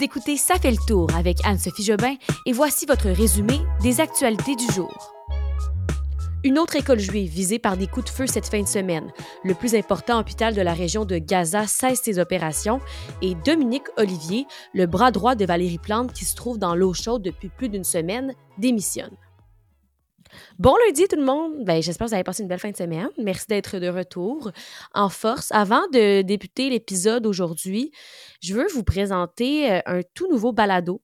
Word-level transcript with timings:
Vous 0.00 0.06
écoutez 0.06 0.38
Ça 0.38 0.54
fait 0.54 0.70
le 0.70 0.86
tour 0.88 1.08
avec 1.14 1.44
Anne-Sophie 1.44 1.84
Jobin 1.84 2.14
et 2.46 2.52
voici 2.54 2.86
votre 2.86 3.10
résumé 3.10 3.60
des 3.82 4.00
actualités 4.00 4.56
du 4.56 4.64
jour. 4.72 5.12
Une 6.42 6.58
autre 6.58 6.76
école 6.76 7.00
juive 7.00 7.30
visée 7.30 7.58
par 7.58 7.76
des 7.76 7.86
coups 7.86 8.06
de 8.06 8.10
feu 8.10 8.26
cette 8.26 8.48
fin 8.48 8.62
de 8.62 8.66
semaine. 8.66 9.12
Le 9.44 9.52
plus 9.52 9.74
important 9.74 10.18
hôpital 10.18 10.54
de 10.54 10.62
la 10.62 10.72
région 10.72 11.04
de 11.04 11.18
Gaza 11.18 11.66
cesse 11.66 12.00
ses 12.00 12.18
opérations 12.18 12.80
et 13.20 13.34
Dominique 13.44 13.88
Olivier, 13.98 14.46
le 14.72 14.86
bras 14.86 15.10
droit 15.10 15.34
de 15.34 15.44
Valérie 15.44 15.76
Plante 15.76 16.14
qui 16.14 16.24
se 16.24 16.34
trouve 16.34 16.56
dans 16.56 16.74
l'eau 16.74 16.94
chaude 16.94 17.20
depuis 17.20 17.50
plus 17.50 17.68
d'une 17.68 17.84
semaine, 17.84 18.32
démissionne. 18.56 19.14
Bon 20.58 20.74
lundi 20.86 21.06
tout 21.08 21.16
le 21.16 21.24
monde. 21.24 21.64
Ben, 21.64 21.82
j'espère 21.82 22.06
que 22.06 22.10
vous 22.10 22.14
avez 22.14 22.24
passé 22.24 22.42
une 22.42 22.48
belle 22.48 22.58
fin 22.58 22.70
de 22.70 22.76
semaine. 22.76 23.08
Merci 23.18 23.46
d'être 23.48 23.78
de 23.78 23.88
retour 23.88 24.50
en 24.94 25.08
force. 25.08 25.50
Avant 25.52 25.86
de 25.92 26.22
débuter 26.22 26.70
l'épisode 26.70 27.26
aujourd'hui, 27.26 27.92
je 28.42 28.54
veux 28.54 28.66
vous 28.68 28.84
présenter 28.84 29.72
euh, 29.72 29.80
un 29.86 30.00
tout 30.14 30.28
nouveau 30.30 30.52
balado 30.52 31.02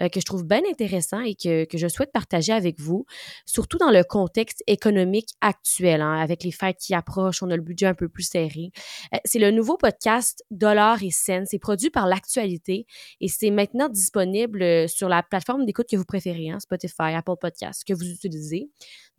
euh, 0.00 0.08
que 0.08 0.20
je 0.20 0.24
trouve 0.24 0.44
bien 0.44 0.60
intéressant 0.70 1.20
et 1.20 1.34
que, 1.34 1.64
que, 1.64 1.78
je 1.78 1.88
souhaite 1.88 2.12
partager 2.12 2.52
avec 2.52 2.80
vous, 2.80 3.06
surtout 3.46 3.78
dans 3.78 3.90
le 3.90 4.04
contexte 4.04 4.62
économique 4.66 5.30
actuel, 5.40 6.00
hein, 6.00 6.18
avec 6.18 6.44
les 6.44 6.52
fêtes 6.52 6.78
qui 6.78 6.94
approchent, 6.94 7.42
on 7.42 7.50
a 7.50 7.56
le 7.56 7.62
budget 7.62 7.86
un 7.86 7.94
peu 7.94 8.08
plus 8.08 8.28
serré. 8.28 8.70
Euh, 9.14 9.18
c'est 9.24 9.38
le 9.38 9.50
nouveau 9.50 9.76
podcast 9.76 10.44
Dollars 10.50 11.02
et 11.02 11.10
cents. 11.10 11.44
C'est 11.46 11.58
produit 11.58 11.90
par 11.90 12.06
l'actualité 12.06 12.86
et 13.20 13.28
c'est 13.28 13.50
maintenant 13.50 13.88
disponible 13.88 14.88
sur 14.88 15.08
la 15.08 15.22
plateforme 15.22 15.64
d'écoute 15.64 15.86
que 15.90 15.96
vous 15.96 16.04
préférez, 16.04 16.50
hein, 16.50 16.60
Spotify, 16.60 17.14
Apple 17.14 17.36
Podcast, 17.40 17.84
que 17.84 17.94
vous 17.94 18.08
utilisez. 18.08 18.68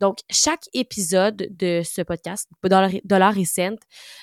Donc, 0.00 0.18
chaque 0.30 0.64
épisode 0.72 1.48
de 1.50 1.82
ce 1.84 2.02
podcast, 2.02 2.48
Dollars 3.04 3.38
et 3.38 3.44
cents, 3.44 3.76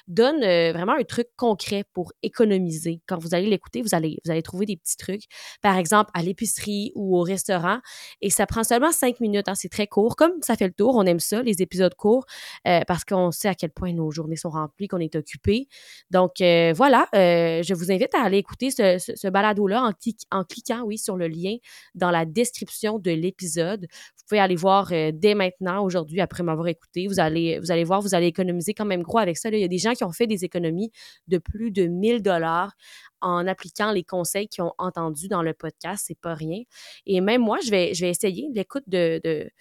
donne 0.08 0.40
vraiment 0.72 0.94
un 0.94 1.04
truc 1.04 1.28
concret 1.36 1.84
pour 1.94 2.14
économiser. 2.24 3.02
Quand 3.08 3.18
vous 3.18 3.34
allez 3.36 3.48
l'écouter, 3.48 3.82
vous 3.82 3.94
allez, 3.94 4.20
vous 4.26 4.32
allez 4.32 4.44
trouver 4.44 4.66
des 4.66 4.78
petits 4.78 4.98
trucs. 4.98 5.24
Par 5.62 5.78
exemple, 5.78 6.12
à 6.14 6.22
l'épicerie 6.22 6.92
ou 6.96 7.18
au 7.18 7.22
restaurant. 7.22 7.80
Et 8.22 8.30
ça 8.30 8.46
prend 8.46 8.64
seulement 8.64 8.91
cinq 8.91 9.20
minutes. 9.20 9.48
Hein, 9.48 9.55
c'est 9.55 9.70
très 9.70 9.88
court. 9.88 10.16
Comme 10.16 10.41
ça 10.41 10.55
fait 10.55 10.68
le 10.68 10.74
tour, 10.74 10.96
on 10.96 11.05
aime 11.05 11.20
ça, 11.20 11.41
les 11.41 11.62
épisodes 11.62 11.94
courts, 11.96 12.26
euh, 12.68 12.82
parce 12.88 13.04
qu'on 13.04 13.32
sait 13.32 13.48
à 13.48 13.55
quel 13.55 13.71
point 13.71 13.94
nos 13.94 14.12
journées 14.12 14.36
sont 14.36 14.49
remplies, 14.49 14.88
qu'on 14.88 14.99
est 14.99 15.16
occupé. 15.16 15.68
Donc, 16.12 16.42
euh, 16.42 16.74
voilà, 16.76 17.08
euh, 17.16 17.64
je 17.64 17.74
vous 17.74 17.92
invite 17.92 18.14
à 18.16 18.24
aller 18.24 18.38
écouter 18.38 18.71
ce, 18.71 18.98
ce, 18.98 19.27
balado-là 19.27 19.90
en, 20.32 20.44
cliquant, 20.44 20.84
oui, 20.84 20.98
sur 20.98 21.18
le 21.18 21.27
lien 21.27 21.55
dans 21.94 22.12
la 22.12 22.26
description 22.26 22.99
de 22.99 23.12
l'épisode. 23.12 23.88
Vous 24.26 24.29
pouvez 24.29 24.41
aller 24.41 24.55
voir 24.55 24.90
dès 25.13 25.35
maintenant, 25.35 25.84
aujourd'hui, 25.84 26.20
après 26.20 26.41
m'avoir 26.41 26.68
écouté. 26.68 27.05
Vous 27.05 27.20
allez, 27.20 27.59
voir, 27.84 28.01
vous 28.01 28.15
allez 28.15 28.26
économiser 28.26 28.73
quand 28.73 28.84
même 28.84 29.04
gros 29.04 29.20
avec 29.20 29.37
ça. 29.37 29.49
Il 29.49 29.59
y 29.59 29.63
a 29.63 29.68
des 29.68 29.77
gens 29.77 29.93
qui 29.93 30.04
ont 30.04 30.12
fait 30.12 30.26
des 30.26 30.43
économies 30.43 30.91
de 31.27 31.37
plus 31.37 31.70
de 31.70 31.85
1000 31.85 32.23
dollars 32.23 32.73
en 33.21 33.46
appliquant 33.46 33.91
les 33.91 34.03
conseils 34.03 34.48
qu'ils 34.48 34.63
ont 34.63 34.73
entendus 34.79 35.27
dans 35.27 35.43
le 35.43 35.53
podcast. 35.53 36.05
C'est 36.07 36.20
pas 36.20 36.34
rien. 36.34 36.63
Et 37.05 37.21
même 37.21 37.41
moi, 37.41 37.59
je 37.63 37.70
vais, 37.70 37.91
essayer 37.91 38.49
l'écoute 38.51 38.85
de, 38.87 39.51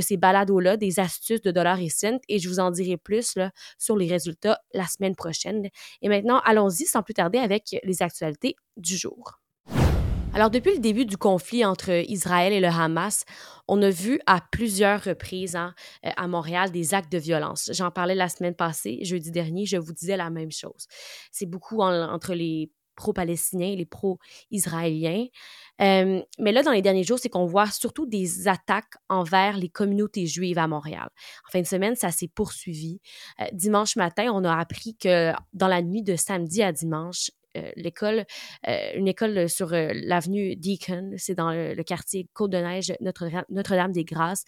ces 0.00 0.16
balados-là, 0.16 0.78
des 0.78 1.00
astuces 1.00 1.42
de 1.42 1.50
dollars 1.50 1.80
et 1.80 1.90
cents, 1.90 2.18
et 2.26 2.38
je 2.38 2.48
vous 2.48 2.60
en 2.60 2.70
dirai 2.70 2.96
plus 2.96 3.36
sur 3.76 3.96
les 3.98 4.08
résultats 4.08 4.58
la 4.72 4.86
semaine 4.86 5.16
prochaine. 5.16 5.68
Et 6.00 6.08
maintenant, 6.08 6.40
allons-y 6.46 6.86
sans 6.86 7.02
plus 7.02 7.12
tarder 7.12 7.40
avec 7.40 7.76
les 7.82 8.00
actualités 8.00 8.56
du 8.78 8.96
jour. 8.96 9.43
Alors, 10.34 10.50
depuis 10.50 10.72
le 10.72 10.80
début 10.80 11.06
du 11.06 11.16
conflit 11.16 11.64
entre 11.64 11.90
Israël 12.10 12.52
et 12.52 12.58
le 12.58 12.66
Hamas, 12.66 13.24
on 13.68 13.80
a 13.82 13.90
vu 13.90 14.20
à 14.26 14.40
plusieurs 14.40 15.04
reprises 15.04 15.54
hein, 15.54 15.76
euh, 16.04 16.10
à 16.16 16.26
Montréal 16.26 16.72
des 16.72 16.92
actes 16.92 17.12
de 17.12 17.18
violence. 17.18 17.70
J'en 17.72 17.92
parlais 17.92 18.16
la 18.16 18.28
semaine 18.28 18.56
passée, 18.56 18.98
jeudi 19.04 19.30
dernier, 19.30 19.64
je 19.64 19.76
vous 19.76 19.92
disais 19.92 20.16
la 20.16 20.30
même 20.30 20.50
chose. 20.50 20.88
C'est 21.30 21.46
beaucoup 21.46 21.82
entre 21.82 22.34
les 22.34 22.72
pro-palestiniens 22.96 23.68
et 23.68 23.76
les 23.76 23.86
pro-israéliens. 23.86 25.26
Euh, 25.80 26.20
mais 26.40 26.50
là, 26.50 26.64
dans 26.64 26.72
les 26.72 26.82
derniers 26.82 27.04
jours, 27.04 27.20
c'est 27.20 27.28
qu'on 27.28 27.46
voit 27.46 27.70
surtout 27.70 28.04
des 28.04 28.48
attaques 28.48 28.94
envers 29.08 29.56
les 29.56 29.68
communautés 29.68 30.26
juives 30.26 30.58
à 30.58 30.66
Montréal. 30.66 31.10
En 31.46 31.52
fin 31.52 31.60
de 31.60 31.66
semaine, 31.66 31.94
ça 31.94 32.10
s'est 32.10 32.30
poursuivi. 32.34 33.00
Euh, 33.40 33.44
dimanche 33.52 33.94
matin, 33.94 34.32
on 34.34 34.42
a 34.42 34.56
appris 34.56 34.96
que 34.96 35.32
dans 35.52 35.68
la 35.68 35.80
nuit 35.80 36.02
de 36.02 36.16
samedi 36.16 36.60
à 36.60 36.72
dimanche, 36.72 37.30
l'école, 37.76 38.24
euh, 38.68 38.90
une 38.94 39.08
école 39.08 39.48
sur 39.48 39.72
euh, 39.72 39.90
l'avenue 39.94 40.56
Deacon, 40.56 41.14
c'est 41.16 41.34
dans 41.34 41.50
le, 41.50 41.82
quartier 41.82 42.28
Côte-de-Neige, 42.32 42.94
Notre-Dame-des-Grâces, 43.00 44.44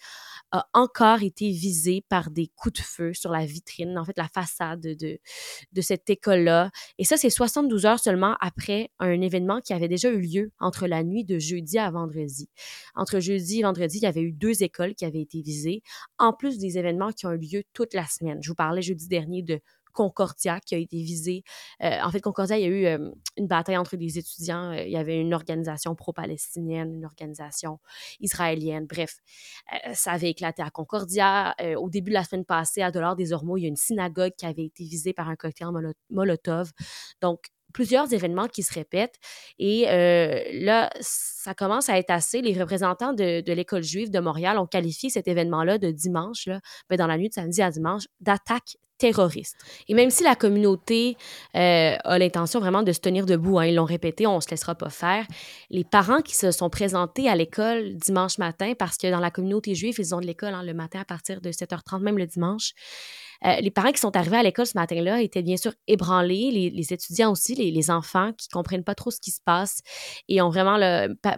a 0.52 0.68
encore 0.72 1.22
été 1.22 1.50
visée 1.50 2.04
par 2.08 2.30
des 2.30 2.48
coups 2.56 2.80
de 2.80 2.84
feu 2.84 3.12
sur 3.14 3.30
la 3.30 3.44
vitrine, 3.44 3.98
en 3.98 4.04
fait, 4.04 4.16
la 4.16 4.28
façade 4.28 4.80
de, 4.80 5.18
de 5.72 5.80
cette 5.80 6.08
école-là. 6.08 6.70
Et 6.98 7.04
ça, 7.04 7.16
c'est 7.16 7.30
72 7.30 7.86
heures 7.86 7.98
seulement 7.98 8.36
après 8.40 8.90
un 8.98 9.20
événement 9.20 9.60
qui 9.60 9.72
avait 9.72 9.88
déjà 9.88 10.08
eu 10.10 10.20
lieu 10.20 10.52
entre 10.60 10.86
la 10.86 11.02
nuit 11.02 11.24
de 11.24 11.38
jeudi 11.38 11.78
à 11.78 11.90
vendredi. 11.90 12.48
Entre 12.94 13.20
jeudi 13.20 13.60
et 13.60 13.62
vendredi, 13.62 13.98
il 13.98 14.02
y 14.02 14.06
avait 14.06 14.22
eu 14.22 14.32
deux 14.32 14.62
écoles 14.62 14.94
qui 14.94 15.04
avaient 15.04 15.22
été 15.22 15.42
visées, 15.42 15.82
en 16.18 16.32
plus 16.32 16.58
des 16.58 16.78
événements 16.78 17.12
qui 17.12 17.26
ont 17.26 17.32
eu 17.32 17.38
lieu 17.38 17.62
toute 17.72 17.94
la 17.94 18.06
semaine. 18.06 18.38
Je 18.42 18.48
vous 18.48 18.54
parlais 18.54 18.82
jeudi 18.82 19.08
dernier 19.08 19.42
de 19.42 19.60
Concordia 19.96 20.60
qui 20.60 20.74
a 20.74 20.78
été 20.78 20.98
visé. 20.98 21.42
Euh, 21.82 21.98
en 22.02 22.10
fait, 22.10 22.20
Concordia, 22.20 22.58
il 22.58 22.62
y 22.62 22.64
a 22.66 22.68
eu 22.68 22.86
euh, 22.86 23.10
une 23.38 23.46
bataille 23.46 23.78
entre 23.78 23.96
des 23.96 24.18
étudiants. 24.18 24.72
Euh, 24.72 24.82
il 24.82 24.92
y 24.92 24.96
avait 24.96 25.18
une 25.18 25.32
organisation 25.32 25.94
pro-palestinienne, 25.94 26.92
une 26.92 27.06
organisation 27.06 27.80
israélienne. 28.20 28.86
Bref, 28.86 29.16
ça 29.94 30.12
avait 30.12 30.30
éclaté 30.30 30.62
à 30.62 30.70
Concordia. 30.70 31.54
au 31.78 31.88
début 31.88 32.10
de 32.10 32.14
la 32.14 32.24
semaine 32.24 32.44
passée, 32.44 32.82
à 32.82 32.90
Dollars 32.90 33.16
des 33.16 33.32
Ormeaux, 33.32 33.56
il 33.56 33.62
y 33.62 33.64
a 33.64 33.68
une 33.68 33.76
synagogue 33.76 34.32
qui 34.36 34.44
avait 34.44 34.66
été 34.66 34.84
visée 34.84 35.14
par 35.14 35.28
un 35.28 35.36
cocktail 35.36 35.68
Molotov. 36.10 36.72
Donc, 37.22 37.46
plusieurs 37.72 38.12
événements 38.12 38.48
qui 38.48 38.62
se 38.62 38.72
répètent. 38.72 39.18
Et 39.58 39.86
là, 39.86 40.90
ça 41.00 41.54
commence 41.54 41.88
à 41.88 41.98
être 41.98 42.10
assez. 42.10 42.42
Les 42.42 42.58
représentants 42.58 43.12
de, 43.12 43.40
de 43.40 43.52
l'école 43.52 43.82
juive 43.82 44.10
de 44.10 44.20
Montréal 44.20 44.58
ont 44.58 44.66
qualifié 44.66 45.08
cet 45.08 45.26
événement-là 45.26 45.78
de 45.78 45.90
dimanche, 45.90 46.46
là, 46.46 46.60
ben, 46.90 46.96
dans 46.96 47.06
la 47.06 47.16
nuit 47.16 47.28
de 47.28 47.34
samedi 47.34 47.62
à 47.62 47.70
dimanche, 47.70 48.04
d'attaque 48.20 48.76
terroriste. 48.98 49.56
Et 49.88 49.94
même 49.94 50.10
si 50.10 50.24
la 50.24 50.34
communauté 50.34 51.16
euh, 51.54 51.96
a 52.02 52.18
l'intention 52.18 52.60
vraiment 52.60 52.82
de 52.82 52.92
se 52.92 53.00
tenir 53.00 53.26
debout, 53.26 53.58
hein, 53.58 53.66
ils 53.66 53.74
l'ont 53.74 53.84
répété, 53.84 54.26
on 54.26 54.36
ne 54.36 54.40
se 54.40 54.50
laissera 54.50 54.74
pas 54.74 54.90
faire, 54.90 55.26
les 55.70 55.84
parents 55.84 56.22
qui 56.22 56.34
se 56.34 56.50
sont 56.50 56.70
présentés 56.70 57.28
à 57.28 57.34
l'école 57.34 57.94
dimanche 57.96 58.38
matin, 58.38 58.74
parce 58.78 58.96
que 58.96 59.10
dans 59.10 59.20
la 59.20 59.30
communauté 59.30 59.74
juive, 59.74 59.96
ils 59.98 60.14
ont 60.14 60.20
de 60.20 60.26
l'école 60.26 60.54
hein, 60.54 60.62
le 60.62 60.74
matin 60.74 61.00
à 61.00 61.04
partir 61.04 61.40
de 61.40 61.50
7h30, 61.50 62.00
même 62.00 62.18
le 62.18 62.26
dimanche, 62.26 62.72
euh, 63.44 63.60
les 63.60 63.70
parents 63.70 63.92
qui 63.92 64.00
sont 64.00 64.16
arrivés 64.16 64.36
à 64.36 64.42
l'école 64.42 64.66
ce 64.66 64.76
matin-là 64.76 65.20
étaient 65.22 65.42
bien 65.42 65.56
sûr 65.56 65.72
ébranlés, 65.86 66.70
les, 66.72 66.92
étudiants 66.92 67.32
aussi, 67.32 67.54
les, 67.54 67.90
enfants 67.90 68.32
qui 68.32 68.48
comprennent 68.48 68.82
pas 68.82 68.94
trop 68.94 69.10
ce 69.10 69.20
qui 69.20 69.30
se 69.30 69.40
passe 69.44 69.80
et 70.28 70.42
ont 70.42 70.48
vraiment 70.48 70.76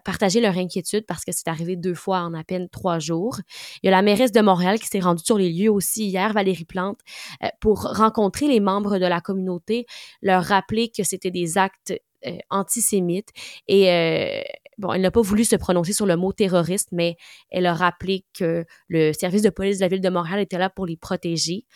partagé 0.04 0.40
leur 0.40 0.56
inquiétude 0.56 1.04
parce 1.06 1.24
que 1.24 1.32
c'est 1.32 1.48
arrivé 1.48 1.76
deux 1.76 1.94
fois 1.94 2.20
en 2.20 2.32
à 2.32 2.44
peine 2.44 2.68
trois 2.70 2.98
jours. 2.98 3.38
Il 3.82 3.86
y 3.86 3.88
a 3.88 3.90
la 3.90 4.02
mairesse 4.02 4.32
de 4.32 4.40
Montréal 4.40 4.78
qui 4.78 4.86
s'est 4.86 5.00
rendue 5.00 5.22
sur 5.22 5.36
les 5.36 5.52
lieux 5.52 5.70
aussi 5.70 6.06
hier, 6.06 6.32
Valérie 6.32 6.64
Plante, 6.64 7.00
euh, 7.42 7.48
pour 7.60 7.82
rencontrer 7.82 8.48
les 8.48 8.60
membres 8.60 8.98
de 8.98 9.06
la 9.06 9.20
communauté, 9.20 9.86
leur 10.22 10.44
rappeler 10.44 10.88
que 10.88 11.02
c'était 11.02 11.30
des 11.30 11.58
actes 11.58 11.92
euh, 12.26 12.38
antisémites 12.50 13.30
et 13.66 14.44
bon, 14.78 14.92
elle 14.92 15.02
n'a 15.02 15.10
pas 15.10 15.20
voulu 15.20 15.44
se 15.44 15.56
prononcer 15.56 15.92
sur 15.92 16.06
le 16.06 16.16
mot 16.16 16.32
terroriste, 16.32 16.88
mais 16.92 17.16
elle 17.50 17.66
a 17.66 17.74
rappelé 17.74 18.24
que 18.32 18.64
le 18.88 19.12
service 19.12 19.42
de 19.42 19.50
police 19.50 19.78
de 19.78 19.82
la 19.82 19.88
ville 19.88 20.00
de 20.00 20.08
Montréal 20.08 20.40
était 20.40 20.58
là 20.58 20.70
pour 20.70 20.86
les 20.86 20.96
protéger. 20.96 21.66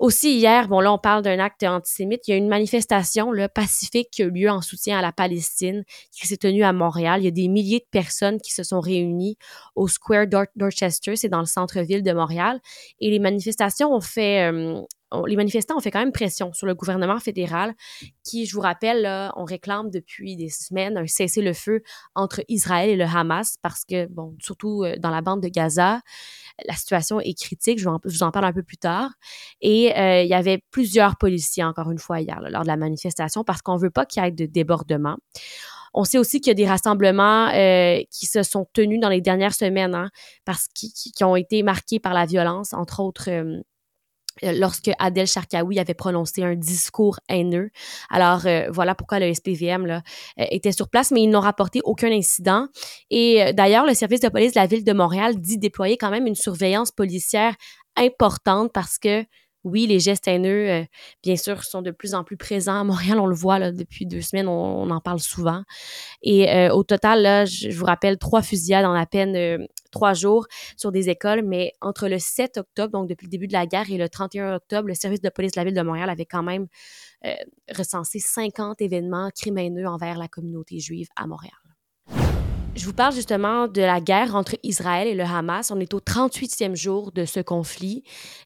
Aussi, 0.00 0.36
hier, 0.38 0.66
bon, 0.66 0.80
là, 0.80 0.94
on 0.94 0.98
parle 0.98 1.22
d'un 1.22 1.38
acte 1.38 1.62
antisémite. 1.62 2.26
Il 2.26 2.30
y 2.30 2.34
a 2.34 2.38
une 2.38 2.48
manifestation 2.48 3.32
là, 3.32 3.50
pacifique 3.50 4.08
qui 4.10 4.22
a 4.22 4.24
eu 4.24 4.30
lieu 4.30 4.48
en 4.48 4.62
soutien 4.62 4.98
à 4.98 5.02
la 5.02 5.12
Palestine 5.12 5.84
qui 6.10 6.26
s'est 6.26 6.38
tenue 6.38 6.64
à 6.64 6.72
Montréal. 6.72 7.20
Il 7.20 7.26
y 7.26 7.28
a 7.28 7.32
des 7.32 7.48
milliers 7.48 7.80
de 7.80 7.88
personnes 7.90 8.40
qui 8.40 8.50
se 8.50 8.62
sont 8.62 8.80
réunies 8.80 9.36
au 9.76 9.88
Square 9.88 10.24
Dorchester, 10.56 11.16
c'est 11.16 11.28
dans 11.28 11.40
le 11.40 11.44
centre-ville 11.44 12.02
de 12.02 12.12
Montréal. 12.12 12.60
Et 13.00 13.10
les 13.10 13.18
manifestations 13.18 13.92
ont 13.92 14.00
fait, 14.00 14.50
euh, 14.50 14.80
les 15.26 15.36
manifestants 15.36 15.76
ont 15.76 15.80
fait 15.80 15.90
quand 15.90 15.98
même 15.98 16.12
pression 16.12 16.52
sur 16.52 16.66
le 16.66 16.74
gouvernement 16.74 17.18
fédéral 17.18 17.74
qui, 18.24 18.46
je 18.46 18.54
vous 18.54 18.60
rappelle, 18.60 19.30
on 19.36 19.44
réclame 19.44 19.90
depuis 19.90 20.36
des 20.36 20.48
semaines 20.48 20.96
un 20.96 21.06
cessez-le-feu 21.06 21.82
entre 22.14 22.42
Israël 22.48 22.90
et 22.90 22.96
le 22.96 23.04
Hamas 23.04 23.56
parce 23.62 23.84
que, 23.84 24.06
bon, 24.06 24.36
surtout 24.40 24.84
euh, 24.84 24.96
dans 24.98 25.10
la 25.10 25.20
bande 25.20 25.42
de 25.42 25.48
Gaza, 25.48 26.00
la 26.66 26.74
situation 26.74 27.20
est 27.20 27.38
critique. 27.38 27.78
Je, 27.78 27.88
vous 27.88 28.22
en 28.22 28.30
parle 28.30 28.46
un 28.46 28.52
peu 28.52 28.62
plus 28.62 28.76
tard. 28.76 29.10
Et 29.60 29.96
euh, 29.96 30.22
il 30.22 30.28
y 30.28 30.34
avait 30.34 30.62
plusieurs 30.70 31.16
policiers, 31.16 31.64
encore 31.64 31.90
une 31.90 31.98
fois, 31.98 32.20
hier, 32.20 32.40
lors 32.40 32.62
de 32.62 32.68
la 32.68 32.76
manifestation 32.76 33.44
parce 33.44 33.62
qu'on 33.62 33.76
ne 33.76 33.80
veut 33.80 33.90
pas 33.90 34.06
qu'il 34.06 34.22
y 34.22 34.26
ait 34.26 34.30
de 34.30 34.46
débordement. 34.46 35.16
On 35.92 36.04
sait 36.04 36.18
aussi 36.18 36.40
qu'il 36.40 36.50
y 36.50 36.52
a 36.52 36.54
des 36.54 36.68
rassemblements 36.68 37.48
euh, 37.48 38.00
qui 38.12 38.26
se 38.26 38.44
sont 38.44 38.66
tenus 38.72 39.00
dans 39.00 39.08
les 39.08 39.20
dernières 39.20 39.54
semaines, 39.54 39.96
hein, 39.96 40.10
parce 40.44 40.68
qui 40.68 41.24
ont 41.24 41.34
été 41.34 41.64
marqués 41.64 41.98
par 41.98 42.14
la 42.14 42.26
violence, 42.26 42.72
entre 42.74 43.00
autres 43.00 43.28
lorsque 44.42 44.90
Adel 44.98 45.26
Sharkawi 45.26 45.78
avait 45.78 45.94
prononcé 45.94 46.42
un 46.42 46.54
discours 46.54 47.20
haineux. 47.28 47.70
Alors 48.08 48.46
euh, 48.46 48.68
voilà 48.70 48.94
pourquoi 48.94 49.18
le 49.18 49.32
SPVM 49.32 49.86
là, 49.86 50.02
euh, 50.38 50.44
était 50.50 50.72
sur 50.72 50.88
place, 50.88 51.10
mais 51.10 51.22
ils 51.22 51.30
n'ont 51.30 51.40
rapporté 51.40 51.80
aucun 51.84 52.10
incident. 52.10 52.66
Et 53.10 53.52
d'ailleurs, 53.54 53.86
le 53.86 53.94
service 53.94 54.20
de 54.20 54.28
police 54.28 54.52
de 54.52 54.60
la 54.60 54.66
ville 54.66 54.84
de 54.84 54.92
Montréal 54.92 55.40
dit 55.40 55.58
déployer 55.58 55.96
quand 55.96 56.10
même 56.10 56.26
une 56.26 56.34
surveillance 56.34 56.90
policière 56.90 57.54
importante 57.96 58.72
parce 58.72 58.98
que 58.98 59.24
Oui, 59.64 59.86
les 59.86 59.98
gestes 60.00 60.26
haineux, 60.26 60.70
euh, 60.70 60.84
bien 61.22 61.36
sûr, 61.36 61.64
sont 61.64 61.82
de 61.82 61.90
plus 61.90 62.14
en 62.14 62.24
plus 62.24 62.38
présents. 62.38 62.80
À 62.80 62.84
Montréal, 62.84 63.18
on 63.20 63.26
le 63.26 63.34
voit 63.34 63.58
là, 63.58 63.72
depuis 63.72 64.06
deux 64.06 64.22
semaines, 64.22 64.48
on, 64.48 64.90
en 64.90 65.00
parle 65.00 65.20
souvent. 65.20 65.64
Et 66.22 66.50
euh, 66.50 66.72
au 66.72 66.82
total, 66.82 67.22
là, 67.22 67.44
je, 67.44 67.68
vous 67.70 67.84
rappelle, 67.84 68.16
trois 68.18 68.40
fusillades 68.40 68.86
en 68.86 68.94
à 68.94 69.04
peine 69.04 69.36
euh, 69.36 69.66
trois 69.90 70.14
jours 70.14 70.46
sur 70.78 70.92
des 70.92 71.10
écoles, 71.10 71.42
mais 71.44 71.72
entre 71.82 72.08
le 72.08 72.18
7 72.18 72.56
octobre, 72.56 72.92
donc 72.92 73.08
depuis 73.08 73.26
le 73.26 73.30
début 73.30 73.48
de 73.48 73.52
la 73.52 73.66
guerre, 73.66 73.90
et 73.90 73.98
le 73.98 74.08
31 74.08 74.54
octobre, 74.56 74.88
le 74.88 74.94
service 74.94 75.20
de 75.20 75.28
police 75.28 75.52
de 75.52 75.60
la 75.60 75.64
ville 75.64 75.74
de 75.74 75.82
Montréal 75.82 76.08
avait 76.08 76.26
quand 76.26 76.42
même 76.42 76.66
recensé 77.76 78.18
50 78.18 78.80
événements 78.80 79.30
crimineux 79.36 79.86
envers 79.86 80.16
la 80.16 80.28
communauté 80.28 80.78
juive 80.78 81.08
à 81.16 81.26
Montréal. 81.26 81.52
Je 82.80 82.86
vous 82.86 82.94
parle 82.94 83.12
justement 83.12 83.68
de 83.68 83.82
la 83.82 84.00
guerre 84.00 84.34
entre 84.34 84.56
Israël 84.62 85.06
et 85.06 85.12
le 85.12 85.22
Hamas. 85.22 85.70
On 85.70 85.78
est 85.80 85.92
au 85.92 86.00
38e 86.00 86.74
jour 86.74 87.12
de 87.12 87.26
ce 87.26 87.38
conflit. 87.40 88.04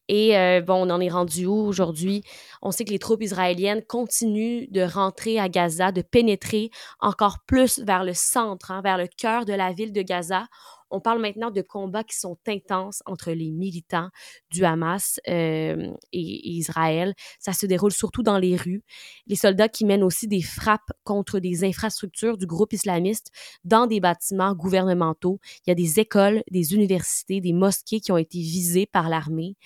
Et 0.09 0.37
euh, 0.37 0.61
bon, 0.61 0.75
on 0.75 0.91
en 0.91 1.01
est 1.01 1.09
rendu 1.09 1.47
où 1.47 1.55
aujourd'hui? 1.55 2.25
On 2.61 2.73
sait 2.73 2.85
que 2.85 2.91
les 2.91 2.99
troupes 2.99 3.23
israéliennes 3.23 3.85
continuent 3.87 4.67
de 4.73 4.81
rentrer 4.81 5.39
à 5.39 5.49
Gaza, 5.49 5.93
de 5.93 6.03
pénétrer 6.03 6.71
encore 6.99 7.45
plus 7.47 7.79
vers 7.79 8.03
le 8.03 8.13
centre, 8.13 8.73
hein, 8.73 8.83
vers 8.83 8.99
le 8.99 9.07
cœur 9.07 9.45
de 9.45 9.53
la 9.53 9.73
ville 9.73 9.93
de 9.93 10.03
Gaza. 10.03 10.49
On 10.95 11.01
parle 11.01 11.21
maintenant 11.21 11.51
de 11.51 11.61
combats 11.61 12.05
qui 12.05 12.17
sont 12.17 12.39
intenses 12.47 13.03
entre 13.05 13.33
les 13.33 13.51
militants 13.51 14.11
du 14.53 14.65
Hamas 14.65 15.19
euh, 15.29 15.93
et, 16.13 16.51
Israël. 16.51 17.15
Ça 17.41 17.53
se 17.53 17.67
déroule 17.67 17.91
surtout 17.91 18.23
dans 18.23 18.39
les 18.39 18.55
rues. 18.55 18.85
Les 19.27 19.35
soldats 19.35 19.69
qui 19.69 19.85
mènent 19.85 20.05
aussi 20.05 20.29
des 20.29 20.41
frappes 20.41 20.93
contre 21.03 21.41
des 21.41 21.65
infrastructures 21.65 22.39
du 22.39 22.47
groupe 22.47 22.73
islamiste 22.73 23.33
dans 23.65 23.89
des 23.89 23.99
bâtiments 23.99 24.55
gouvernementaux. 24.55 25.41
Il 25.67 25.71
y 25.71 25.73
a 25.73 25.75
des 25.75 25.99
écoles, 25.99 26.45
des 26.53 26.75
universités, 26.75 27.41
des 27.41 27.53
mosquées 27.53 27.99
qui 27.99 28.13
ont 28.13 28.17
été 28.17 28.39
visées 28.39 28.87
par 28.87 29.09
l'armée. 29.09 29.57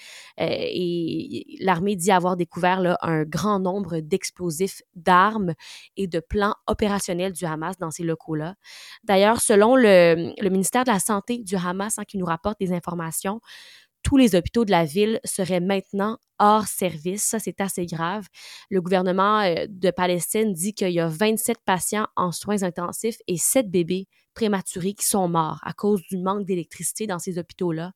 Euh, 0.40 0.46
et 0.48 1.44
l'armée 1.60 1.94
dit 1.94 2.10
avoir 2.10 2.38
découvert 2.38 2.80
là, 2.80 2.96
un 3.02 3.24
grand 3.24 3.60
nombre 3.60 4.00
d'explosifs, 4.00 4.80
d'armes 4.94 5.52
et 5.98 6.06
de 6.06 6.20
plans 6.20 6.54
opérationnels 6.66 7.34
du 7.34 7.44
Hamas 7.44 7.76
dans 7.76 7.90
ces 7.90 8.02
locaux-là. 8.02 8.54
D'ailleurs, 9.04 9.42
selon 9.42 9.76
le, 9.76 10.32
le 10.40 10.48
ministère 10.48 10.84
de 10.84 10.90
la 10.90 10.98
Santé, 10.98 11.17
du 11.44 11.56
Hamas 11.56 11.98
hein, 11.98 12.04
qui 12.04 12.18
nous 12.18 12.26
rapporte 12.26 12.58
des 12.60 12.72
informations. 12.72 13.40
Tous 14.02 14.16
les 14.16 14.34
hôpitaux 14.34 14.64
de 14.64 14.70
la 14.70 14.84
ville 14.84 15.20
seraient 15.24 15.60
maintenant 15.60 16.18
hors 16.38 16.66
service. 16.66 17.22
Ça, 17.22 17.38
c'est 17.38 17.60
assez 17.60 17.86
grave. 17.86 18.26
Le 18.70 18.80
gouvernement 18.80 19.40
euh, 19.40 19.66
de 19.68 19.90
Palestine 19.90 20.52
dit 20.52 20.74
qu'il 20.74 20.90
y 20.90 21.00
a 21.00 21.08
27 21.08 21.58
patients 21.64 22.06
en 22.16 22.32
soins 22.32 22.62
intensifs 22.62 23.18
et 23.26 23.36
7 23.36 23.70
bébés 23.70 24.08
prématurés 24.38 24.94
qui 24.94 25.04
sont 25.04 25.26
morts 25.26 25.58
à 25.64 25.72
cause 25.72 26.00
du 26.02 26.16
manque 26.16 26.46
d'électricité 26.46 27.08
dans 27.08 27.18
ces 27.18 27.38
hôpitaux-là. 27.38 27.90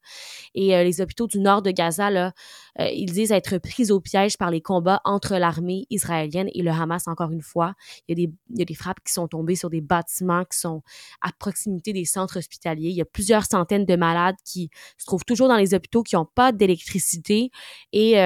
Et 0.57 0.75
euh, 0.75 0.83
les 0.83 1.01
hôpitaux 1.01 1.29
du 1.29 1.39
nord 1.39 1.63
de 1.63 1.71
Gaza, 1.71 2.11
là, 2.11 2.33
euh, 2.81 2.89
ils 2.93 3.13
disent 3.13 3.31
être 3.31 3.59
pris 3.59 3.93
au 3.93 4.01
piège 4.01 4.37
par 4.37 4.51
les 4.51 4.61
combats 4.61 5.01
entre 5.05 5.37
l'armée 5.37 5.87
israélienne 5.89 6.49
et 6.53 6.63
le 6.63 6.73
Hamas, 6.73 7.07
encore 7.07 7.31
une 7.31 7.43
fois. 7.43 7.75
Il 8.09 8.19
y, 8.19 8.25
a 8.25 8.27
des, 8.27 8.33
il 8.51 8.59
y 8.59 8.63
a 8.63 8.65
des 8.65 8.75
frappes 8.75 8.99
qui 9.07 9.13
sont 9.13 9.29
tombées 9.29 9.55
sur 9.55 9.71
des 9.71 9.81
bâtiments 9.81 10.45
qui 10.45 10.59
sont 10.59 10.83
à 11.21 11.31
proximité 11.39 11.93
des 11.93 12.05
centres 12.05 12.39
hospitaliers. 12.39 12.89
Il 12.89 12.97
y 12.97 13.03
a 13.03 13.05
plusieurs 13.07 13.45
centaines 13.45 13.87
de 13.87 13.95
malades 13.95 14.37
qui 14.45 14.69
se 14.99 15.07
trouvent 15.07 15.25
toujours 15.25 15.47
dans 15.47 15.57
les 15.57 15.75
hôpitaux 15.75 16.03
qui 16.03 16.17
n'ont 16.17 16.27
pas 16.35 16.51
d'électricité. 16.51 17.51
Et 17.93 18.19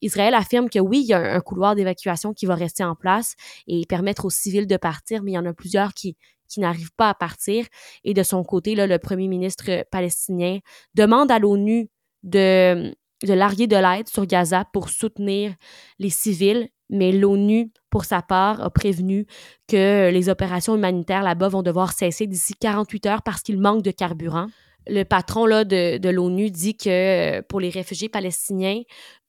Israël 0.00 0.34
affirme 0.34 0.68
que 0.68 0.78
oui, 0.78 1.00
il 1.00 1.06
y 1.06 1.12
a 1.12 1.34
un, 1.34 1.40
couloir 1.40 1.74
d'évacuation 1.74 2.32
qui 2.32 2.46
va 2.46 2.54
rester 2.54 2.84
en 2.84 2.94
place 2.94 3.34
et 3.66 3.84
permettre 3.86 4.24
aux 4.24 4.30
civils 4.30 4.66
de 4.66 4.76
partir, 4.76 5.22
mais 5.22 5.32
il 5.32 5.34
y 5.34 5.38
en 5.38 5.46
a 5.46 5.52
plusieurs 5.52 5.94
qui, 5.94 6.16
qui 6.48 6.60
n'arrivent 6.60 6.94
pas 6.96 7.10
à 7.10 7.14
partir. 7.14 7.66
Et 8.04 8.14
de 8.14 8.22
son 8.22 8.42
côté, 8.44 8.74
le 8.74 8.98
premier 8.98 9.28
ministre 9.28 9.84
palestinien 9.90 10.58
demande 10.94 11.30
à 11.30 11.38
l'ONU 11.38 11.88
de, 12.22 12.94
de 13.26 13.32
larguer 13.32 13.66
de 13.66 13.76
l'aide 13.76 14.08
sur 14.08 14.26
Gaza 14.26 14.64
pour 14.72 14.88
soutenir 14.88 15.54
les 15.98 16.10
civils, 16.10 16.68
mais 16.90 17.12
l'ONU, 17.12 17.72
pour 17.90 18.04
sa 18.04 18.22
part, 18.22 18.60
a 18.60 18.70
prévenu 18.70 19.26
que 19.68 20.10
les 20.10 20.28
opérations 20.28 20.76
humanitaires 20.76 21.22
là-bas 21.22 21.48
vont 21.48 21.62
devoir 21.62 21.92
cesser 21.92 22.26
d'ici 22.26 22.54
48 22.54 23.06
heures 23.06 23.22
parce 23.22 23.42
qu'il 23.42 23.58
manque 23.58 23.82
de 23.82 23.90
carburant 23.90 24.48
le 24.86 25.04
patron 25.04 25.46
là, 25.46 25.64
de, 25.64 26.08
l'ONU 26.08 26.50
dit 26.50 26.76
que 26.76 27.38
euh, 27.38 27.42
pour 27.48 27.60
les 27.60 27.70
réfugiés 27.70 28.08
palestiniens, 28.08 28.80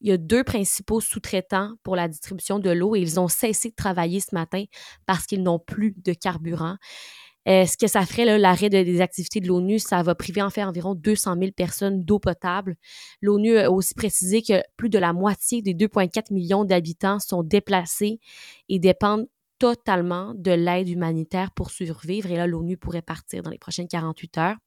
il 0.02 0.10
y 0.10 0.12
a 0.12 0.18
deux 0.18 0.44
principaux 0.44 1.00
sous-traitants 1.00 1.74
pour 1.84 1.96
la 1.96 2.08
distribution 2.08 2.60
de 2.60 2.70
l'eau 2.70 2.96
et 2.96 3.00
ils 3.00 3.20
ont 3.20 3.28
cessé 3.28 3.70
de 3.70 3.76
travailler 3.76 4.20
ce 4.20 4.34
matin 4.34 4.64
parce 5.06 5.26
qu'ils 5.26 5.44
n'ont 5.44 5.60
plus 5.60 5.94
de 6.04 6.14
carburant. 6.14 6.78
Euh, 7.48 7.66
ce 7.66 7.76
que 7.76 7.88
ça 7.88 8.06
ferait, 8.06 8.38
l'arrêt 8.38 8.70
des 8.70 9.02
activités 9.02 9.42
de 9.42 9.48
l'ONU, 9.48 9.78
ça 9.78 10.02
va 10.02 10.16
priver 10.16 10.42
en 10.42 10.50
fait 10.50 10.64
environ 10.64 10.96
200 10.96 11.36
000 11.38 11.52
personnes 11.52 12.04
d'eau 12.04 12.20
potable. 12.20 12.76
L'ONU 13.22 13.58
a 13.58 13.70
aussi 13.70 13.94
précisé 13.96 14.42
que 14.42 14.62
plus 14.78 14.90
de 14.90 14.98
la 14.98 15.12
moitié 15.12 15.62
des 15.62 15.74
2,4 15.74 16.34
millions 16.34 16.64
d'habitants 16.64 17.20
sont 17.20 17.44
déplacés 17.44 18.20
et 18.70 18.80
dépendent 18.80 19.28
totalement 19.63 20.33
de 20.36 20.51
l'aide 20.51 20.89
humanitaire 20.89 21.51
pour 21.51 21.71
survivre. 21.71 22.30
Et 22.30 22.36
là, 22.36 22.48
l'ONU 22.48 22.75
pourrait 22.75 23.01
partir 23.01 23.44
dans 23.44 23.50
les 23.50 23.57
prochaines 23.57 23.88
48 23.88 24.38
heures. 24.38 24.57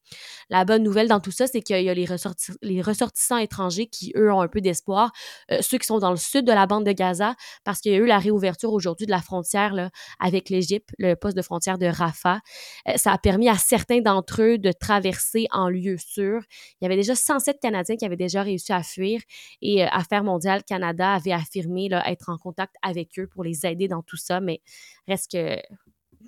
La 0.49 0.65
bonne 0.65 0.83
nouvelle 0.83 1.07
dans 1.07 1.21
tout 1.21 1.31
ça, 1.31 1.47
c'est 1.47 1.61
qu'il 1.61 1.83
y 1.83 1.91
a 1.91 1.93
les, 1.93 2.81
ressortissants 2.81 3.37
étrangers 3.37 3.89
qui, 3.89 4.15
eux, 4.17 4.33
ont 4.33 4.41
un 4.41 4.49
peu 4.49 4.63
d'espoir. 4.63 5.13
Euh, 5.51 5.59
ceux 5.61 5.77
qui 5.77 5.85
sont 5.85 5.99
dans 5.99 6.13
le 6.13 6.17
sud 6.17 6.47
de 6.47 6.53
la 6.53 6.67
bande 6.67 6.87
de 6.87 6.93
Gaza, 6.93 7.35
parce 7.63 7.83
qu'il 7.83 7.93
y 7.93 7.95
a 7.95 7.99
eu 7.99 8.07
la 8.07 8.19
réouverture 8.19 8.73
aujourd'hui 8.73 9.05
de 9.05 9.11
la 9.11 9.21
frontière 9.21 9.75
là, 9.75 9.91
avec 10.19 10.49
l'Égypte, 10.49 10.89
le 10.97 11.13
poste 11.13 11.37
de 11.37 11.43
frontière 11.43 11.77
de 11.77 11.85
Rafah. 11.85 12.41
Euh, 12.89 12.97
ça 12.97 13.13
a 13.13 13.19
permis 13.19 13.51
à 13.51 13.59
certains 13.59 14.01
d'entre 14.01 14.41
eux 14.41 14.57
de 14.57 14.73
traverser 14.73 15.47
en 15.53 15.69
lieu 15.69 15.99
sûr. 15.99 16.41
Il 16.81 16.85
y 16.85 16.87
avait 16.87 16.97
déjà 16.97 17.15
107 17.15 17.59
Canadiens 17.61 17.97
qui 17.97 18.07
avaient 18.07 18.17
déjà 18.17 18.43
réussi 18.43 18.73
à 18.73 18.83
fuir 18.83 19.21
et 19.61 19.85
euh, 19.85 19.89
Affaires 19.91 20.25
mondiales 20.25 20.65
Canada 20.65 21.13
avait 21.13 21.33
affirmé 21.33 21.91
être 22.07 22.31
en 22.31 22.39
contact 22.39 22.75
avec 22.81 23.19
eux 23.19 23.27
pour 23.27 23.45
les 23.45 23.67
aider 23.67 23.89
dans 23.89 24.03
tout 24.03 24.17
ça, 24.17 24.41
mais 24.41 24.63
Reste 25.09 25.33
que 25.33 25.57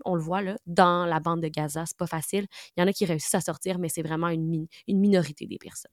on 0.05 0.14
le 0.14 0.22
voit 0.22 0.43
dans 0.66 1.06
la 1.06 1.20
bande 1.20 1.43
de 1.43 1.49
Gaza, 1.49 1.84
c'est 1.87 1.96
pas 1.96 2.06
facile. 2.06 2.46
Il 2.76 2.81
y 2.81 2.84
en 2.84 2.87
a 2.88 2.93
qui 2.93 3.05
réussissent 3.06 3.34
à 3.34 3.40
sortir, 3.40 3.78
mais 3.78 3.88
c'est 3.88 4.02
vraiment 4.02 4.28
une 4.28 4.69
minorité 4.88 5.46
des 5.46 5.58
personnes. 5.58 5.90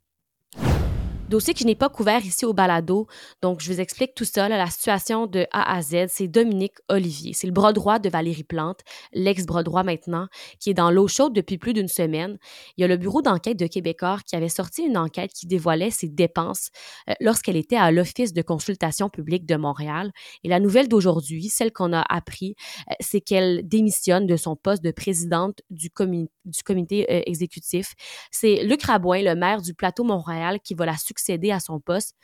Dossier 1.27 1.55
que 1.55 1.59
je 1.59 1.65
n'ai 1.65 1.73
pas 1.73 1.89
couvert 1.89 2.23
ici 2.23 2.45
au 2.45 2.53
balado. 2.53 3.07
Donc, 3.41 3.59
je 3.59 3.73
vous 3.73 3.81
explique 3.81 4.13
tout 4.13 4.25
ça, 4.25 4.47
la 4.47 4.67
situation 4.67 5.25
de 5.25 5.47
A 5.51 5.75
à 5.75 5.81
Z. 5.81 6.05
C'est 6.09 6.27
Dominique 6.27 6.75
Olivier. 6.87 7.33
C'est 7.33 7.47
le 7.47 7.53
bras 7.53 7.73
droit 7.73 7.97
de 7.97 8.09
Valérie 8.09 8.43
Plante, 8.43 8.81
l'ex-bras 9.11 9.63
droit 9.63 9.81
maintenant, 9.81 10.27
qui 10.59 10.69
est 10.69 10.75
dans 10.75 10.91
l'eau 10.91 11.07
chaude 11.07 11.33
depuis 11.33 11.57
plus 11.57 11.73
d'une 11.73 11.87
semaine. 11.87 12.37
Il 12.77 12.81
y 12.81 12.83
a 12.83 12.87
le 12.87 12.97
bureau 12.97 13.23
d'enquête 13.23 13.57
de 13.57 13.65
Québécois 13.65 14.19
qui 14.23 14.35
avait 14.35 14.49
sorti 14.49 14.83
une 14.83 14.99
enquête 14.99 15.31
qui 15.33 15.47
dévoilait 15.47 15.89
ses 15.89 16.09
dépenses 16.09 16.69
euh, 17.09 17.13
lorsqu'elle 17.19 17.55
était 17.55 17.75
à 17.75 17.89
l'Office 17.89 18.31
de 18.31 18.43
consultation 18.43 19.09
publique 19.09 19.47
de 19.47 19.55
Montréal. 19.55 20.11
Et 20.43 20.47
la 20.47 20.59
nouvelle 20.59 20.87
d'aujourd'hui, 20.87 21.49
celle 21.49 21.73
qu'on 21.73 21.91
a 21.91 22.05
appris, 22.07 22.55
euh, 22.91 22.93
c'est 22.99 23.21
qu'elle 23.21 23.67
démissionne 23.67 24.27
de 24.27 24.37
son 24.37 24.55
poste 24.55 24.83
de 24.83 24.91
présidente 24.91 25.63
du, 25.71 25.89
du 26.45 26.63
comité 26.63 27.11
euh, 27.11 27.21
exécutif. 27.25 27.95
C'est 28.29 28.63
Luc 28.63 28.83
Rabouin, 28.83 29.23
le 29.23 29.33
maire 29.33 29.63
du 29.63 29.73
plateau 29.73 30.03
Montréal, 30.03 30.59
qui 30.63 30.75
va 30.75 30.85
la 30.85 30.95
à 31.51 31.59
son 31.59 31.79
poste. 31.79 32.15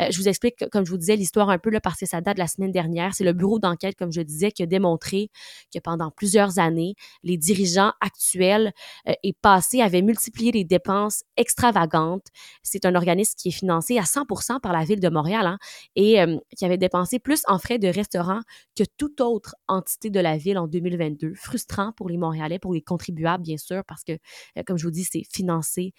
Euh, 0.00 0.06
je 0.10 0.18
vous 0.18 0.28
explique, 0.28 0.68
comme 0.70 0.84
je 0.84 0.90
vous 0.90 0.96
disais, 0.96 1.16
l'histoire 1.16 1.50
un 1.50 1.58
peu 1.58 1.70
là, 1.70 1.80
parce 1.80 1.98
que 1.98 2.06
ça 2.06 2.20
date 2.20 2.36
de 2.36 2.40
la 2.40 2.46
semaine 2.46 2.72
dernière. 2.72 3.14
C'est 3.14 3.24
le 3.24 3.32
bureau 3.32 3.58
d'enquête, 3.58 3.96
comme 3.96 4.12
je 4.12 4.20
disais, 4.20 4.50
qui 4.50 4.62
a 4.62 4.66
démontré 4.66 5.30
que 5.72 5.78
pendant 5.78 6.10
plusieurs 6.10 6.58
années, 6.58 6.94
les 7.22 7.36
dirigeants 7.36 7.92
actuels 8.00 8.72
euh, 9.08 9.12
et 9.22 9.32
passés 9.32 9.80
avaient 9.80 10.02
multiplié 10.02 10.52
les 10.52 10.64
dépenses 10.64 11.22
extravagantes. 11.36 12.26
C'est 12.62 12.84
un 12.84 12.94
organisme 12.94 13.34
qui 13.36 13.48
est 13.48 13.52
financé 13.52 13.98
à 13.98 14.04
100 14.04 14.26
par 14.62 14.72
la 14.72 14.84
ville 14.84 15.00
de 15.00 15.08
Montréal 15.08 15.46
hein, 15.46 15.58
et 15.94 16.20
euh, 16.20 16.36
qui 16.56 16.64
avait 16.64 16.78
dépensé 16.78 17.18
plus 17.18 17.42
en 17.46 17.58
frais 17.58 17.78
de 17.78 17.88
restaurant 17.88 18.40
que 18.76 18.84
toute 18.96 19.20
autre 19.20 19.54
entité 19.68 20.10
de 20.10 20.20
la 20.20 20.36
ville 20.36 20.58
en 20.58 20.66
2022. 20.66 21.34
Frustrant 21.34 21.92
pour 21.92 22.08
les 22.08 22.16
Montréalais, 22.16 22.58
pour 22.58 22.74
les 22.74 22.82
contribuables, 22.82 23.42
bien 23.42 23.56
sûr, 23.56 23.82
parce 23.86 24.04
que, 24.04 24.18
comme 24.66 24.78
je 24.78 24.84
vous 24.84 24.90
dis, 24.90 25.04
c'est 25.04 25.22
financé 25.32 25.92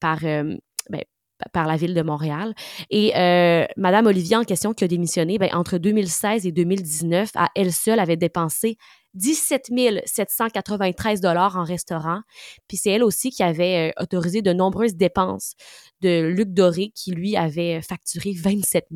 par, 0.00 0.20
ben, 0.20 1.04
par 1.52 1.66
la 1.66 1.76
ville 1.76 1.94
de 1.94 2.02
Montréal. 2.02 2.54
Et 2.90 3.16
euh, 3.16 3.66
Madame 3.76 4.06
Olivier 4.06 4.36
en 4.36 4.44
question 4.44 4.72
qui 4.72 4.84
a 4.84 4.88
démissionné, 4.88 5.38
ben, 5.38 5.50
entre 5.52 5.78
2016 5.78 6.46
et 6.46 6.52
2019, 6.52 7.30
à 7.34 7.48
elle 7.54 7.72
seule 7.72 7.98
avait 7.98 8.16
dépensé 8.16 8.76
17 9.14 9.70
793 10.06 11.20
dollars 11.20 11.56
en 11.56 11.64
restaurant. 11.64 12.20
Puis 12.68 12.76
c'est 12.76 12.90
elle 12.90 13.02
aussi 13.02 13.30
qui 13.30 13.42
avait 13.42 13.90
euh, 13.90 14.02
autorisé 14.02 14.42
de 14.42 14.52
nombreuses 14.52 14.94
dépenses 14.94 15.54
de 16.00 16.28
Luc 16.28 16.52
Doré, 16.52 16.92
qui 16.94 17.10
lui 17.12 17.36
avait 17.36 17.82
facturé 17.82 18.32
27 18.32 18.86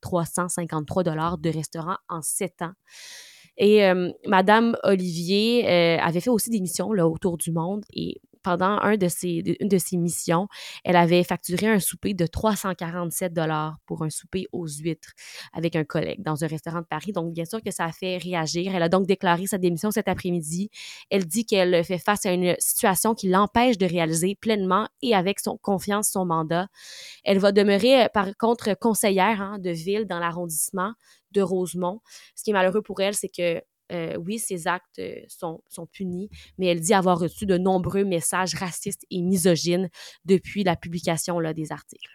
353 0.00 1.02
dollars 1.02 1.38
de 1.38 1.50
restaurant 1.50 1.96
en 2.08 2.22
sept 2.22 2.62
ans. 2.62 2.72
Et 3.56 3.84
euh, 3.84 4.10
Madame 4.26 4.76
Olivier 4.82 5.68
euh, 5.68 5.98
avait 6.00 6.20
fait 6.20 6.30
aussi 6.30 6.50
des 6.50 6.60
missions 6.60 6.92
là, 6.92 7.06
autour 7.06 7.36
du 7.36 7.52
monde 7.52 7.84
et 7.92 8.20
pendant 8.44 8.78
une 8.82 8.98
de 8.98 9.78
ses 9.78 9.96
missions, 9.96 10.46
elle 10.84 10.96
avait 10.96 11.24
facturé 11.24 11.66
un 11.66 11.80
souper 11.80 12.14
de 12.14 12.26
347 12.26 13.32
dollars 13.32 13.78
pour 13.86 14.04
un 14.04 14.10
souper 14.10 14.46
aux 14.52 14.68
huîtres 14.68 15.12
avec 15.52 15.74
un 15.74 15.84
collègue 15.84 16.22
dans 16.22 16.44
un 16.44 16.46
restaurant 16.46 16.80
de 16.80 16.86
Paris. 16.86 17.12
Donc, 17.12 17.32
bien 17.32 17.44
sûr 17.44 17.62
que 17.62 17.70
ça 17.72 17.86
a 17.86 17.92
fait 17.92 18.18
réagir. 18.18 18.74
Elle 18.74 18.82
a 18.82 18.88
donc 18.88 19.06
déclaré 19.06 19.46
sa 19.46 19.58
démission 19.58 19.90
cet 19.90 20.06
après-midi. 20.08 20.70
Elle 21.10 21.26
dit 21.26 21.46
qu'elle 21.46 21.82
fait 21.84 21.98
face 21.98 22.26
à 22.26 22.32
une 22.32 22.54
situation 22.58 23.14
qui 23.14 23.28
l'empêche 23.28 23.78
de 23.78 23.86
réaliser 23.86 24.36
pleinement 24.36 24.86
et 25.02 25.14
avec 25.14 25.40
son 25.40 25.56
confiance 25.56 26.10
son 26.10 26.26
mandat. 26.26 26.68
Elle 27.24 27.38
va 27.38 27.50
demeurer, 27.52 28.08
par 28.12 28.36
contre, 28.36 28.74
conseillère 28.78 29.40
hein, 29.40 29.58
de 29.58 29.70
ville 29.70 30.04
dans 30.06 30.18
l'arrondissement 30.18 30.92
de 31.32 31.42
Rosemont. 31.42 32.00
Ce 32.36 32.44
qui 32.44 32.50
est 32.50 32.52
malheureux 32.52 32.82
pour 32.82 33.00
elle, 33.00 33.14
c'est 33.14 33.28
que 33.28 33.60
euh, 33.92 34.16
oui, 34.16 34.38
ses 34.38 34.66
actes 34.66 34.98
euh, 34.98 35.14
sont, 35.28 35.62
sont, 35.68 35.86
punis, 35.86 36.30
mais 36.58 36.66
elle 36.66 36.80
dit 36.80 36.94
avoir 36.94 37.18
reçu 37.18 37.46
de 37.46 37.58
nombreux 37.58 38.04
messages 38.04 38.54
racistes 38.54 39.04
et 39.10 39.20
misogynes 39.20 39.90
depuis 40.24 40.64
la 40.64 40.76
publication 40.76 41.38
là, 41.38 41.52
des 41.52 41.70
articles. 41.70 42.10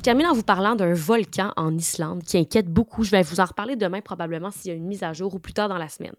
Je 0.00 0.02
termine 0.02 0.28
en 0.28 0.32
vous 0.32 0.42
parlant 0.42 0.76
d'un 0.76 0.94
volcan 0.94 1.52
en 1.56 1.76
Islande 1.76 2.22
qui 2.22 2.38
inquiète 2.38 2.68
beaucoup. 2.68 3.04
Je 3.04 3.10
vais 3.10 3.20
vous 3.20 3.38
en 3.38 3.44
reparler 3.44 3.76
demain 3.76 4.00
probablement 4.00 4.50
s'il 4.50 4.68
y 4.68 4.70
a 4.70 4.74
une 4.74 4.86
mise 4.86 5.02
à 5.02 5.12
jour 5.12 5.34
ou 5.34 5.38
plus 5.38 5.52
tard 5.52 5.68
dans 5.68 5.76
la 5.76 5.90
semaine. 5.90 6.14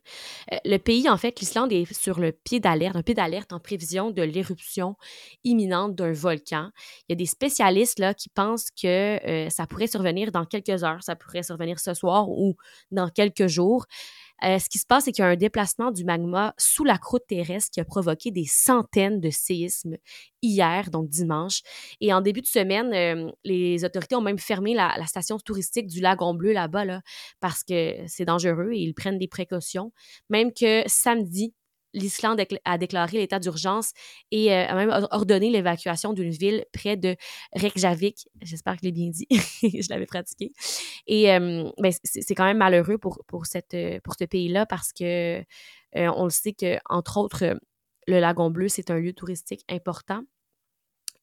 Euh, 0.51 0.58
le 0.65 0.77
pays, 0.77 1.10
en 1.10 1.17
fait, 1.17 1.39
l'Islande 1.39 1.74
est 1.74 1.91
sur 1.91 2.20
le 2.20 2.31
pied 2.31 2.60
d'alerte, 2.60 2.96
un 2.96 3.01
pied 3.01 3.15
d'alerte 3.15 3.53
en 3.53 3.60
prévision 3.60 4.12
de 4.12 4.22
l'éruption 4.22 4.98
imminente 5.43 5.96
d'un 5.96 6.12
volcan. 6.12 6.70
Il 7.10 7.13
y 7.13 7.13
a 7.13 7.15
des 7.15 7.25
spécialistes 7.25 7.98
là, 7.98 8.13
qui 8.13 8.29
pensent 8.29 8.70
que 8.70 9.48
ça 9.50 9.65
pourrait 9.65 9.88
survenir 9.88 10.31
dans 10.31 10.46
quelques 10.46 10.84
heures, 10.84 11.01
ça 11.01 11.15
pourrait 11.15 11.41
survenir 11.41 11.79
ce 11.79 11.96
soir 11.96 12.29
ou 12.29 12.58
dans 12.91 13.10
quelques 13.10 13.48
jours. 13.48 13.88
Euh, 14.43 14.60
ce 14.60 14.69
qui 14.69 14.79
se 14.79 14.86
passe, 14.86 15.05
c'est 15.05 15.12
qu'il 15.12 15.24
y 15.24 15.25
a 15.25 15.29
un 15.29 15.36
déplacement 15.36 15.91
du 15.91 16.03
magma 16.03 16.53
sous 16.57 16.83
la 16.83 16.98
croûte 16.98 17.24
terrestre 17.27 17.71
qui 17.71 17.79
a 17.79 17.86
provoqué 17.86 18.31
des 18.31 18.45
centaines 18.45 19.19
de 19.19 19.29
séismes 19.29 19.98
hier, 20.41 20.89
donc 20.89 21.10
dimanche. 21.10 21.62
Et 22.00 22.13
en 22.13 22.21
début 22.21 22.41
de 22.41 22.48
semaine, 22.48 22.93
euh, 22.93 23.31
les 23.43 23.86
autorités 23.86 24.15
ont 24.15 24.21
même 24.21 24.39
fermé 24.39 24.74
la, 24.74 25.05
station 25.05 25.38
touristique 25.38 25.88
du 25.88 26.01
lagon 26.01 26.33
bleu 26.33 26.53
là-bas, 26.53 26.86
là, 26.86 27.01
parce 27.39 27.63
que 27.63 27.95
c'est 28.07 28.25
dangereux 28.25 28.71
et 28.74 28.79
ils 28.79 28.93
prennent 28.93 29.17
des 29.17 29.27
précautions. 29.27 29.91
Même 30.29 30.51
que 30.53 30.83
samedi, 30.88 31.53
l'Islande 31.93 32.41
a 32.65 32.77
déclaré 32.77 33.17
l'état 33.17 33.39
d'urgence 33.39 33.91
et 34.31 34.53
euh, 34.53 34.67
a 34.67 34.75
même 34.75 35.07
ordonné 35.12 35.50
l'évacuation 35.50 36.13
d'une 36.13 36.31
ville 36.31 36.65
près 36.71 36.98
de 36.98 37.15
Reykjavik. 37.53 38.27
J'espère 38.41 38.74
que 38.74 38.79
je 38.81 38.86
l'ai 38.86 38.91
bien 38.91 39.10
dit. 39.10 39.27
je 39.31 39.89
l'avais 39.89 40.05
pratiqué. 40.05 40.51
Et 41.07 41.25
ben, 41.27 41.91
c'est 42.03 42.36
quand 42.36 42.45
même 42.45 42.57
malheureux 42.57 42.98
pour, 42.98 43.24
pour, 43.27 43.45
cette, 43.45 43.75
pour 44.03 44.15
ce 44.17 44.25
pays-là 44.25 44.65
parce 44.65 44.93
que 44.93 45.43
euh, 45.95 46.12
on 46.15 46.25
le 46.25 46.29
sait 46.29 46.53
que, 46.53 46.77
entre 46.89 47.17
autres, 47.17 47.57
le 48.07 48.19
Lagon 48.19 48.50
Bleu, 48.50 48.67
c'est 48.67 48.91
un 48.91 49.00
lieu 49.00 49.13
touristique 49.13 49.63
important. 49.69 50.24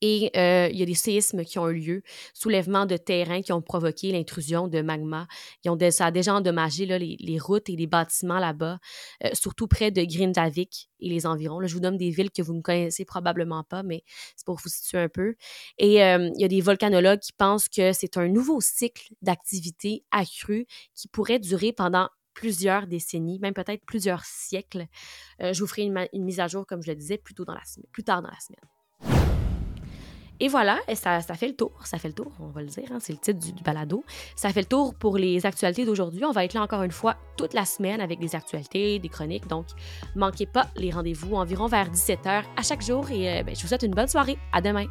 Et 0.00 0.30
euh, 0.36 0.68
il 0.70 0.78
y 0.78 0.82
a 0.82 0.86
des 0.86 0.94
séismes 0.94 1.44
qui 1.44 1.58
ont 1.58 1.68
eu 1.68 1.80
lieu, 1.80 2.02
soulèvements 2.34 2.86
de 2.86 2.96
terrain 2.96 3.42
qui 3.42 3.52
ont 3.52 3.62
provoqué 3.62 4.12
l'intrusion 4.12 4.68
de 4.68 4.80
magma. 4.80 5.26
Ils 5.64 5.70
ont 5.70 5.78
ça 5.90 6.06
a 6.06 6.10
déjà 6.10 6.34
endommagé 6.34 6.86
les, 6.86 7.38
routes 7.38 7.68
et 7.68 7.76
les 7.76 7.86
bâtiments 7.86 8.38
là-bas, 8.38 8.78
euh, 9.24 9.30
surtout 9.32 9.66
près 9.66 9.90
de 9.90 10.04
Grindavik 10.04 10.88
et 11.00 11.08
les 11.08 11.26
environs. 11.26 11.64
Je 11.66 11.74
vous 11.74 11.80
donne 11.80 11.96
des 11.96 12.10
villes 12.10 12.30
que 12.30 12.42
vous 12.42 12.54
ne 12.54 12.60
connaissez 12.60 13.04
probablement 13.04 13.64
pas, 13.64 13.82
mais 13.82 14.04
c'est 14.36 14.44
pour 14.44 14.58
vous 14.62 14.68
situer 14.68 14.98
un 14.98 15.08
peu. 15.08 15.34
Et 15.78 16.02
euh, 16.04 16.30
il 16.34 16.40
y 16.40 16.44
a 16.44 16.48
des 16.48 16.60
volcanologues 16.60 17.20
qui 17.20 17.32
pensent 17.32 17.68
que 17.68 17.92
c'est 17.92 18.16
un 18.16 18.28
nouveau 18.28 18.60
cycle 18.60 19.12
d'activité 19.22 20.04
accrue 20.10 20.66
qui 20.94 21.08
pourrait 21.08 21.38
durer 21.38 21.72
pendant 21.72 22.08
plusieurs 22.34 22.86
décennies, 22.86 23.40
même 23.40 23.54
peut-être 23.54 23.84
plusieurs 23.84 24.24
siècles. 24.24 24.86
je 25.40 25.58
vous 25.58 25.66
ferai 25.66 25.82
une, 25.82 26.24
mise 26.24 26.38
à 26.38 26.46
jour, 26.46 26.66
comme 26.66 26.82
je 26.82 26.90
le 26.90 26.96
disais, 26.96 27.20
dans 27.36 27.52
la, 27.52 27.62
plus 27.90 28.04
tard 28.04 28.22
dans 28.22 28.30
la 28.30 28.38
semaine. 28.38 28.77
Et 30.40 30.48
voilà, 30.48 30.78
ça, 30.94 31.20
ça, 31.20 31.34
fait 31.34 31.48
le 31.48 31.54
tour. 31.54 31.72
Ça 31.84 31.98
fait 31.98 32.08
le 32.08 32.14
tour, 32.14 32.30
on 32.40 32.46
va 32.46 32.62
le 32.62 32.68
dire. 32.68 32.84
Hein, 32.92 32.98
c'est 33.00 33.12
le 33.12 33.18
titre 33.18 33.38
du, 33.38 33.62
balado. 33.62 34.04
Ça 34.36 34.50
fait 34.50 34.60
le 34.60 34.66
tour 34.66 34.94
pour 34.94 35.16
les 35.16 35.46
actualités 35.46 35.84
d'aujourd'hui. 35.84 36.24
On 36.24 36.32
va 36.32 36.44
être 36.44 36.54
là 36.54 36.62
encore 36.62 36.82
une 36.82 36.92
fois 36.92 37.16
toute 37.36 37.54
la 37.54 37.64
semaine 37.64 38.00
avec 38.00 38.20
des 38.20 38.34
actualités, 38.34 38.98
des 38.98 39.08
chroniques. 39.08 39.46
Donc, 39.48 39.66
manquez 40.14 40.46
pas 40.46 40.68
les 40.76 40.90
rendez-vous 40.90 41.34
environ 41.34 41.66
vers 41.66 41.90
17h 41.90 42.44
à 42.56 42.62
chaque 42.62 42.82
jour. 42.82 43.10
Et 43.10 43.40
euh, 43.40 43.42
ben, 43.42 43.54
je 43.54 43.62
vous 43.62 43.68
souhaite 43.68 43.82
une 43.82 43.94
bonne 43.94 44.08
soirée. 44.08 44.38
À 44.52 44.60
demain. 44.60 44.86